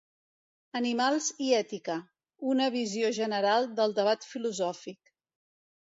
"Animals 0.79 1.27
i 1.49 1.49
ètica: 1.57 1.99
una 2.53 2.71
visió 2.77 3.13
general 3.21 3.69
del 3.81 3.97
debat 4.01 4.29
filosòfic". 4.33 5.17